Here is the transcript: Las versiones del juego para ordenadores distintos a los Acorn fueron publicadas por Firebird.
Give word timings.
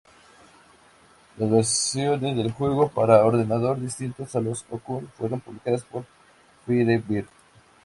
Las 1.37 1.51
versiones 1.51 2.35
del 2.35 2.51
juego 2.51 2.89
para 2.89 3.23
ordenadores 3.23 3.83
distintos 3.83 4.35
a 4.35 4.39
los 4.39 4.65
Acorn 4.73 5.07
fueron 5.09 5.39
publicadas 5.41 5.83
por 5.83 6.05
Firebird. 6.65 7.27